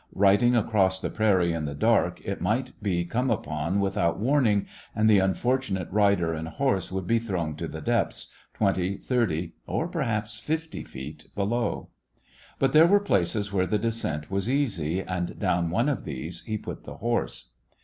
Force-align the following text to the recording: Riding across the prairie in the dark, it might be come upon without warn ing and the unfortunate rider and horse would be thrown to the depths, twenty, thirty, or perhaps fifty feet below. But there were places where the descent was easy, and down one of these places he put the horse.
Riding 0.15 0.55
across 0.55 0.99
the 0.99 1.11
prairie 1.11 1.53
in 1.53 1.65
the 1.65 1.75
dark, 1.75 2.19
it 2.25 2.41
might 2.41 2.73
be 2.81 3.05
come 3.05 3.29
upon 3.29 3.79
without 3.79 4.19
warn 4.19 4.47
ing 4.47 4.65
and 4.95 5.07
the 5.07 5.19
unfortunate 5.19 5.91
rider 5.91 6.33
and 6.33 6.47
horse 6.47 6.91
would 6.91 7.05
be 7.05 7.19
thrown 7.19 7.55
to 7.57 7.67
the 7.67 7.81
depths, 7.81 8.25
twenty, 8.55 8.97
thirty, 8.97 9.53
or 9.67 9.87
perhaps 9.87 10.39
fifty 10.39 10.83
feet 10.83 11.25
below. 11.35 11.89
But 12.57 12.73
there 12.73 12.87
were 12.87 12.99
places 12.99 13.53
where 13.53 13.67
the 13.67 13.77
descent 13.77 14.31
was 14.31 14.49
easy, 14.49 15.01
and 15.03 15.37
down 15.37 15.69
one 15.69 15.87
of 15.87 16.03
these 16.03 16.37
places 16.41 16.47
he 16.47 16.57
put 16.57 16.83
the 16.83 16.95
horse. 16.95 17.49